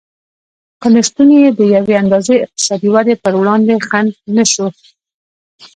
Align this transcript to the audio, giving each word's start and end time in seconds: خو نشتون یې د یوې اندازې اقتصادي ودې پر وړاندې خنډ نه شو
خو 0.79 0.87
نشتون 0.95 1.29
یې 1.41 1.47
د 1.57 1.61
یوې 1.75 1.95
اندازې 2.03 2.35
اقتصادي 2.45 2.89
ودې 2.93 3.15
پر 3.23 3.33
وړاندې 3.39 3.73
خنډ 3.87 4.11
نه 4.35 4.43
شو 4.51 4.67